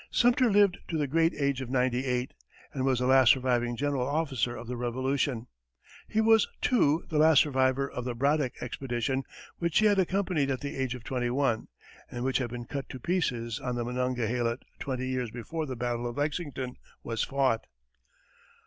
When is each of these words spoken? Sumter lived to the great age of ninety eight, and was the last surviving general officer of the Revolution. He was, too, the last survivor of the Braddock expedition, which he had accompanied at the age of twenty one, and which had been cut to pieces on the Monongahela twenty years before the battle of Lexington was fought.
Sumter 0.09 0.49
lived 0.49 0.79
to 0.87 0.97
the 0.97 1.05
great 1.05 1.31
age 1.35 1.61
of 1.61 1.69
ninety 1.69 2.05
eight, 2.07 2.33
and 2.73 2.83
was 2.85 2.97
the 2.97 3.05
last 3.05 3.31
surviving 3.33 3.75
general 3.77 4.07
officer 4.07 4.55
of 4.55 4.65
the 4.65 4.75
Revolution. 4.75 5.45
He 6.07 6.19
was, 6.19 6.47
too, 6.59 7.03
the 7.11 7.19
last 7.19 7.41
survivor 7.43 7.87
of 7.87 8.03
the 8.03 8.15
Braddock 8.15 8.53
expedition, 8.63 9.25
which 9.59 9.77
he 9.77 9.85
had 9.85 9.99
accompanied 9.99 10.49
at 10.49 10.61
the 10.61 10.75
age 10.75 10.95
of 10.95 11.03
twenty 11.03 11.29
one, 11.29 11.67
and 12.09 12.23
which 12.23 12.39
had 12.39 12.49
been 12.49 12.65
cut 12.65 12.89
to 12.89 12.99
pieces 12.99 13.59
on 13.59 13.75
the 13.75 13.85
Monongahela 13.85 14.57
twenty 14.79 15.07
years 15.07 15.29
before 15.29 15.67
the 15.67 15.75
battle 15.75 16.07
of 16.07 16.17
Lexington 16.17 16.77
was 17.03 17.21
fought. 17.23 17.67